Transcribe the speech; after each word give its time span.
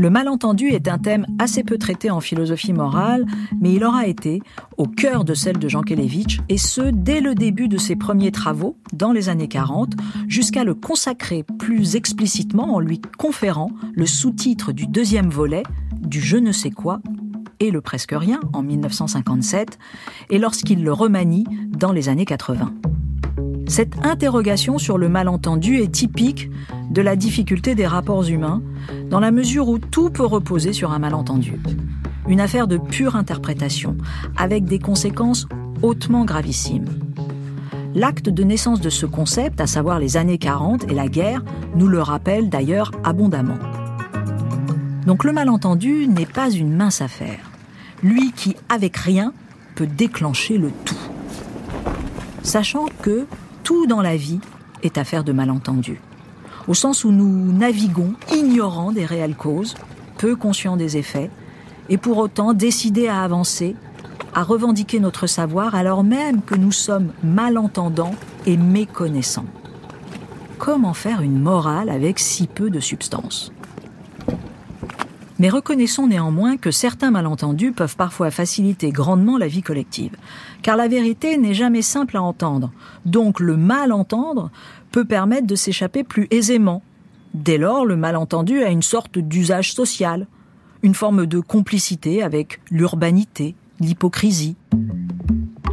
Le 0.00 0.08
malentendu 0.08 0.68
est 0.68 0.88
un 0.88 0.96
thème 0.96 1.26
assez 1.38 1.62
peu 1.62 1.76
traité 1.76 2.10
en 2.10 2.20
philosophie 2.20 2.72
morale, 2.72 3.26
mais 3.60 3.74
il 3.74 3.84
aura 3.84 4.06
été 4.06 4.40
au 4.78 4.86
cœur 4.86 5.24
de 5.24 5.34
celle 5.34 5.58
de 5.58 5.68
Jean 5.68 5.82
Kelevitch, 5.82 6.40
et 6.48 6.56
ce, 6.56 6.80
dès 6.80 7.20
le 7.20 7.34
début 7.34 7.68
de 7.68 7.76
ses 7.76 7.96
premiers 7.96 8.32
travaux, 8.32 8.78
dans 8.94 9.12
les 9.12 9.28
années 9.28 9.46
40, 9.46 9.92
jusqu'à 10.26 10.64
le 10.64 10.74
consacrer 10.74 11.44
plus 11.58 11.96
explicitement 11.96 12.74
en 12.74 12.80
lui 12.80 12.98
conférant 13.18 13.72
le 13.92 14.06
sous-titre 14.06 14.72
du 14.72 14.86
deuxième 14.86 15.28
volet, 15.28 15.64
du 16.00 16.22
je 16.22 16.38
ne 16.38 16.50
sais 16.50 16.70
quoi, 16.70 17.00
et 17.60 17.70
le 17.70 17.82
presque 17.82 18.14
rien, 18.16 18.40
en 18.54 18.62
1957, 18.62 19.78
et 20.30 20.38
lorsqu'il 20.38 20.82
le 20.82 20.94
remanie 20.94 21.44
dans 21.68 21.92
les 21.92 22.08
années 22.08 22.24
80. 22.24 22.72
Cette 23.70 24.04
interrogation 24.04 24.78
sur 24.78 24.98
le 24.98 25.08
malentendu 25.08 25.76
est 25.76 25.92
typique 25.92 26.50
de 26.90 27.00
la 27.02 27.14
difficulté 27.14 27.76
des 27.76 27.86
rapports 27.86 28.24
humains, 28.24 28.64
dans 29.08 29.20
la 29.20 29.30
mesure 29.30 29.68
où 29.68 29.78
tout 29.78 30.10
peut 30.10 30.26
reposer 30.26 30.72
sur 30.72 30.90
un 30.90 30.98
malentendu. 30.98 31.52
Une 32.26 32.40
affaire 32.40 32.66
de 32.66 32.78
pure 32.78 33.14
interprétation, 33.14 33.96
avec 34.36 34.64
des 34.64 34.80
conséquences 34.80 35.46
hautement 35.82 36.24
gravissimes. 36.24 36.88
L'acte 37.94 38.28
de 38.28 38.42
naissance 38.42 38.80
de 38.80 38.90
ce 38.90 39.06
concept, 39.06 39.60
à 39.60 39.68
savoir 39.68 40.00
les 40.00 40.16
années 40.16 40.38
40 40.38 40.90
et 40.90 40.94
la 40.94 41.06
guerre, 41.06 41.44
nous 41.76 41.86
le 41.86 42.02
rappelle 42.02 42.48
d'ailleurs 42.48 42.90
abondamment. 43.04 43.58
Donc 45.06 45.22
le 45.22 45.30
malentendu 45.30 46.08
n'est 46.08 46.26
pas 46.26 46.50
une 46.50 46.74
mince 46.74 47.02
affaire. 47.02 47.48
Lui 48.02 48.32
qui, 48.32 48.56
avec 48.68 48.96
rien, 48.96 49.32
peut 49.76 49.86
déclencher 49.86 50.58
le 50.58 50.72
tout. 50.84 50.96
Sachant 52.42 52.86
que 53.02 53.26
tout 53.70 53.86
dans 53.86 54.02
la 54.02 54.16
vie 54.16 54.40
est 54.82 54.98
affaire 54.98 55.22
de 55.22 55.30
malentendu. 55.30 56.00
Au 56.66 56.74
sens 56.74 57.04
où 57.04 57.12
nous 57.12 57.52
naviguons 57.52 58.14
ignorant 58.34 58.90
des 58.90 59.04
réelles 59.04 59.36
causes, 59.36 59.76
peu 60.18 60.34
conscients 60.34 60.76
des 60.76 60.96
effets, 60.96 61.30
et 61.88 61.96
pour 61.96 62.18
autant 62.18 62.52
décidés 62.52 63.06
à 63.06 63.22
avancer, 63.22 63.76
à 64.34 64.42
revendiquer 64.42 64.98
notre 64.98 65.28
savoir 65.28 65.76
alors 65.76 66.02
même 66.02 66.42
que 66.42 66.56
nous 66.56 66.72
sommes 66.72 67.12
malentendants 67.22 68.16
et 68.44 68.56
méconnaissants. 68.56 69.46
Comment 70.58 70.92
faire 70.92 71.22
une 71.22 71.38
morale 71.38 71.90
avec 71.90 72.18
si 72.18 72.48
peu 72.48 72.70
de 72.70 72.80
substance? 72.80 73.52
Mais 75.40 75.48
reconnaissons 75.48 76.06
néanmoins 76.06 76.58
que 76.58 76.70
certains 76.70 77.10
malentendus 77.10 77.72
peuvent 77.72 77.96
parfois 77.96 78.30
faciliter 78.30 78.90
grandement 78.90 79.38
la 79.38 79.48
vie 79.48 79.62
collective. 79.62 80.14
Car 80.60 80.76
la 80.76 80.86
vérité 80.86 81.38
n'est 81.38 81.54
jamais 81.54 81.80
simple 81.80 82.18
à 82.18 82.22
entendre. 82.22 82.70
Donc 83.06 83.40
le 83.40 83.56
malentendre 83.56 84.50
peut 84.92 85.06
permettre 85.06 85.46
de 85.46 85.54
s'échapper 85.54 86.04
plus 86.04 86.28
aisément. 86.30 86.82
Dès 87.32 87.56
lors, 87.56 87.86
le 87.86 87.96
malentendu 87.96 88.62
a 88.62 88.68
une 88.68 88.82
sorte 88.82 89.18
d'usage 89.18 89.72
social, 89.72 90.26
une 90.82 90.94
forme 90.94 91.24
de 91.24 91.40
complicité 91.40 92.22
avec 92.22 92.60
l'urbanité, 92.70 93.54
l'hypocrisie. 93.80 94.56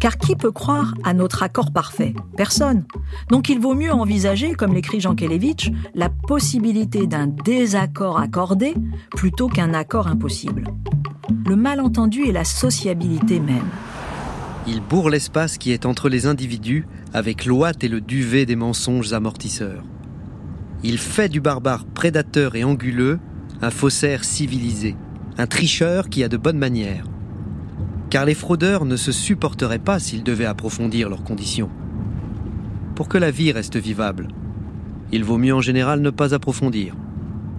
Car 0.00 0.16
qui 0.16 0.36
peut 0.36 0.52
croire 0.52 0.94
à 1.02 1.12
notre 1.12 1.42
accord 1.42 1.72
parfait? 1.72 2.14
Personne. 2.36 2.84
Donc 3.30 3.48
il 3.48 3.58
vaut 3.58 3.74
mieux 3.74 3.92
envisager, 3.92 4.52
comme 4.52 4.72
l'écrit 4.72 5.00
Jean 5.00 5.16
Kelevitch, 5.16 5.72
la 5.94 6.08
possibilité 6.08 7.06
d'un 7.06 7.26
désaccord 7.26 8.18
accordé 8.18 8.74
plutôt 9.10 9.48
qu'un 9.48 9.74
accord 9.74 10.06
impossible. 10.06 10.64
Le 11.46 11.56
malentendu 11.56 12.26
est 12.28 12.32
la 12.32 12.44
sociabilité 12.44 13.40
même. 13.40 13.68
Il 14.68 14.80
bourre 14.80 15.10
l'espace 15.10 15.58
qui 15.58 15.72
est 15.72 15.86
entre 15.86 16.08
les 16.08 16.26
individus 16.26 16.86
avec 17.12 17.44
l'ouate 17.44 17.82
et 17.82 17.88
le 17.88 18.00
duvet 18.00 18.46
des 18.46 18.56
mensonges 18.56 19.12
amortisseurs. 19.12 19.82
Il 20.84 20.98
fait 20.98 21.28
du 21.28 21.40
barbare 21.40 21.84
prédateur 21.86 22.54
et 22.54 22.62
anguleux 22.62 23.18
un 23.62 23.70
faussaire 23.70 24.22
civilisé, 24.22 24.94
un 25.38 25.46
tricheur 25.46 26.08
qui 26.08 26.22
a 26.22 26.28
de 26.28 26.36
bonnes 26.36 26.58
manières 26.58 27.04
car 28.10 28.24
les 28.24 28.34
fraudeurs 28.34 28.84
ne 28.84 28.96
se 28.96 29.12
supporteraient 29.12 29.78
pas 29.78 29.98
s'ils 29.98 30.22
devaient 30.22 30.46
approfondir 30.46 31.08
leurs 31.08 31.24
conditions. 31.24 31.70
Pour 32.94 33.08
que 33.08 33.18
la 33.18 33.30
vie 33.30 33.52
reste 33.52 33.76
vivable, 33.76 34.28
il 35.12 35.24
vaut 35.24 35.38
mieux 35.38 35.54
en 35.54 35.60
général 35.60 36.00
ne 36.00 36.10
pas 36.10 36.34
approfondir. 36.34 36.94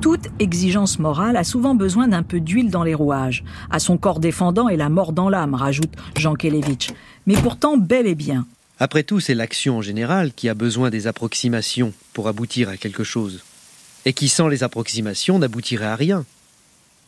Toute 0.00 0.28
exigence 0.38 0.98
morale 0.98 1.36
a 1.36 1.44
souvent 1.44 1.74
besoin 1.74 2.08
d'un 2.08 2.22
peu 2.22 2.40
d'huile 2.40 2.70
dans 2.70 2.84
les 2.84 2.94
rouages. 2.94 3.44
À 3.70 3.78
son 3.78 3.98
corps 3.98 4.20
défendant 4.20 4.68
et 4.68 4.76
la 4.76 4.88
mort 4.88 5.12
dans 5.12 5.28
l'âme, 5.28 5.54
rajoute 5.54 5.92
Jean 6.16 6.34
Kelevitch. 6.34 6.90
Mais 7.26 7.34
pourtant 7.34 7.76
bel 7.76 8.06
et 8.06 8.14
bien. 8.14 8.46
Après 8.78 9.02
tout, 9.02 9.18
c'est 9.18 9.34
l'action 9.34 9.78
en 9.78 9.82
général 9.82 10.32
qui 10.32 10.48
a 10.48 10.54
besoin 10.54 10.90
des 10.90 11.08
approximations 11.08 11.92
pour 12.12 12.28
aboutir 12.28 12.68
à 12.68 12.76
quelque 12.76 13.02
chose. 13.02 13.42
Et 14.04 14.12
qui 14.12 14.28
sans 14.28 14.46
les 14.46 14.62
approximations 14.62 15.40
n'aboutirait 15.40 15.86
à 15.86 15.96
rien. 15.96 16.24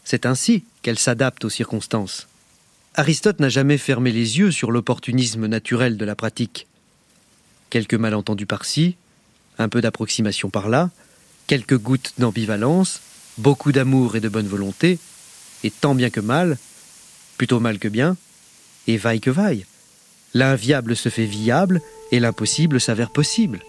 C'est 0.05 0.27
ainsi 0.27 0.65
qu'elle 0.83 0.99
s'adapte 0.99 1.45
aux 1.45 1.51
circonstances. 1.51 2.27
Aristote 2.97 3.39
n'a 3.39 3.49
jamais 3.49 3.79
fermé 3.79 4.11
les 4.11 4.39
yeux 4.39 4.51
sur 4.51 4.73
l'opportunisme 4.73 5.47
naturel 5.47 5.97
de 5.97 6.05
la 6.05 6.17
pratique. 6.17 6.67
Quelques 7.71 7.95
malentendus 7.95 8.47
par-ci, 8.47 8.97
un 9.59 9.69
peu 9.69 9.81
d'approximation 9.81 10.51
par-là, 10.51 10.91
quelques 11.47 11.79
gouttes 11.79 12.15
d'ambivalence, 12.19 13.01
beaucoup 13.39 13.71
d'amour 13.71 14.17
et 14.17 14.21
de 14.21 14.29
bonne 14.29 14.49
volonté, 14.49 14.99
et 15.63 15.71
tant 15.71 15.95
bien 15.95 16.11
que 16.11 16.21
mal, 16.21 16.59
plutôt 17.37 17.61
mal 17.61 17.79
que 17.79 17.89
bien, 17.89 18.17
et 18.89 18.97
vaille 18.97 19.21
que 19.21 19.31
vaille. 19.31 19.67
L'inviable 20.35 20.97
se 20.97 21.09
fait 21.09 21.27
viable 21.27 21.81
et 22.11 22.19
l'impossible 22.19 22.81
s'avère 22.81 23.11
possible. 23.11 23.61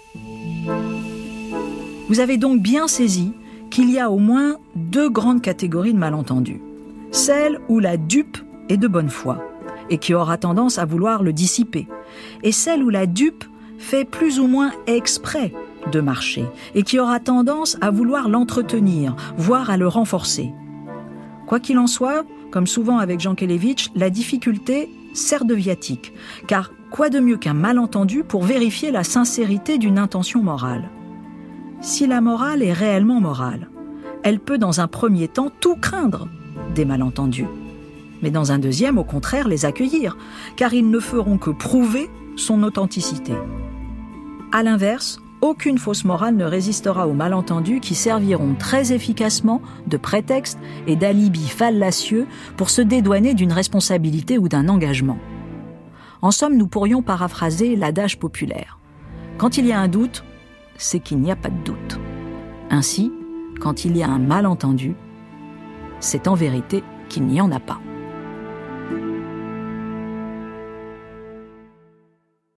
Vous 2.09 2.19
avez 2.19 2.37
donc 2.37 2.61
bien 2.61 2.87
saisi 2.87 3.33
qu'il 3.69 3.91
y 3.91 3.99
a 3.99 4.09
au 4.09 4.17
moins 4.17 4.57
deux 4.75 5.09
grandes 5.09 5.41
catégories 5.41 5.93
de 5.93 5.99
malentendus. 5.99 6.61
Celle 7.11 7.59
où 7.69 7.79
la 7.79 7.97
dupe 7.97 8.37
de 8.77 8.87
bonne 8.87 9.09
foi, 9.09 9.37
et 9.89 9.97
qui 9.97 10.13
aura 10.13 10.37
tendance 10.37 10.77
à 10.77 10.85
vouloir 10.85 11.23
le 11.23 11.33
dissiper, 11.33 11.87
et 12.43 12.51
celle 12.51 12.83
où 12.83 12.89
la 12.89 13.05
dupe 13.05 13.43
fait 13.77 14.05
plus 14.05 14.39
ou 14.39 14.47
moins 14.47 14.71
exprès 14.87 15.53
de 15.91 15.99
marcher, 15.99 16.45
et 16.75 16.83
qui 16.83 16.99
aura 16.99 17.19
tendance 17.19 17.77
à 17.81 17.91
vouloir 17.91 18.29
l'entretenir, 18.29 19.15
voire 19.37 19.69
à 19.69 19.77
le 19.77 19.87
renforcer. 19.87 20.51
Quoi 21.47 21.59
qu'il 21.59 21.79
en 21.79 21.87
soit, 21.87 22.23
comme 22.51 22.67
souvent 22.67 22.99
avec 22.99 23.19
Jean 23.19 23.35
Kelevitch, 23.35 23.89
la 23.95 24.09
difficulté 24.09 24.89
sert 25.13 25.45
de 25.45 25.55
viatique, 25.55 26.13
car 26.47 26.71
quoi 26.91 27.09
de 27.09 27.19
mieux 27.19 27.37
qu'un 27.37 27.53
malentendu 27.53 28.23
pour 28.23 28.43
vérifier 28.43 28.91
la 28.91 29.03
sincérité 29.03 29.77
d'une 29.77 29.97
intention 29.97 30.43
morale? 30.43 30.89
Si 31.81 32.05
la 32.05 32.21
morale 32.21 32.61
est 32.61 32.73
réellement 32.73 33.19
morale, 33.19 33.69
elle 34.23 34.39
peut 34.39 34.59
dans 34.59 34.81
un 34.81 34.87
premier 34.87 35.27
temps 35.27 35.51
tout 35.59 35.75
craindre 35.75 36.27
des 36.75 36.85
malentendus 36.85 37.47
mais 38.21 38.31
dans 38.31 38.51
un 38.51 38.59
deuxième, 38.59 38.97
au 38.97 39.03
contraire, 39.03 39.47
les 39.47 39.65
accueillir, 39.65 40.17
car 40.55 40.73
ils 40.73 40.89
ne 40.89 40.99
feront 40.99 41.37
que 41.37 41.49
prouver 41.49 42.09
son 42.35 42.63
authenticité. 42.63 43.33
A 44.51 44.63
l'inverse, 44.63 45.19
aucune 45.41 45.79
fausse 45.79 46.05
morale 46.05 46.35
ne 46.35 46.45
résistera 46.45 47.07
aux 47.07 47.13
malentendus 47.13 47.79
qui 47.79 47.95
serviront 47.95 48.53
très 48.53 48.93
efficacement 48.93 49.61
de 49.87 49.97
prétexte 49.97 50.59
et 50.87 50.95
d'alibi 50.95 51.47
fallacieux 51.47 52.27
pour 52.57 52.69
se 52.69 52.81
dédouaner 52.81 53.33
d'une 53.33 53.51
responsabilité 53.51 54.37
ou 54.37 54.47
d'un 54.47 54.69
engagement. 54.69 55.17
En 56.21 56.29
somme, 56.29 56.57
nous 56.57 56.67
pourrions 56.67 57.01
paraphraser 57.01 57.75
l'adage 57.75 58.19
populaire. 58.19 58.77
Quand 59.39 59.57
il 59.57 59.65
y 59.65 59.71
a 59.71 59.79
un 59.79 59.87
doute, 59.87 60.23
c'est 60.77 60.99
qu'il 60.99 61.19
n'y 61.19 61.31
a 61.31 61.35
pas 61.35 61.49
de 61.49 61.63
doute. 61.63 61.99
Ainsi, 62.69 63.11
quand 63.59 63.85
il 63.85 63.97
y 63.97 64.03
a 64.03 64.07
un 64.07 64.19
malentendu, 64.19 64.95
c'est 65.99 66.27
en 66.27 66.35
vérité 66.35 66.83
qu'il 67.09 67.25
n'y 67.25 67.41
en 67.41 67.51
a 67.51 67.59
pas. 67.59 67.79